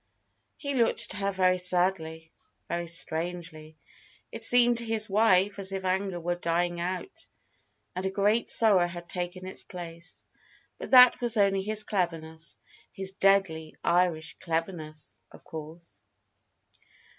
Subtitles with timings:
[0.57, 2.31] He looked at her very sadly,
[2.67, 3.77] very strangely,
[4.31, 7.27] it seemed to his wife, as if anger were dying out,
[7.95, 10.25] and a great sorrow had taken its place.
[10.79, 12.57] But that was only his cleverness
[12.91, 16.01] his deadly, Irish cleverness, of course!